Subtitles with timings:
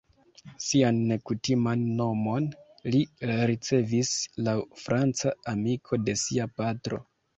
[0.67, 2.47] Sian nekutiman nomon
[2.95, 3.01] li
[3.51, 4.15] ricevis
[4.49, 7.01] laŭ franca amiko de sia patro.